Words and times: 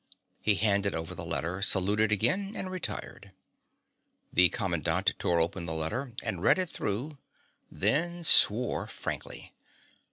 He 0.41 0.55
handed 0.55 0.95
over 0.95 1.13
the 1.13 1.23
letter, 1.23 1.61
saluted 1.61 2.11
again, 2.11 2.53
and 2.55 2.71
retired. 2.71 3.33
The 4.33 4.49
commandant 4.49 5.13
tore 5.19 5.39
open 5.39 5.67
the 5.67 5.75
letter 5.75 6.13
and 6.23 6.41
read 6.41 6.57
it 6.57 6.71
through, 6.71 7.19
then 7.71 8.23
swore 8.23 8.87
frankly. 8.87 9.53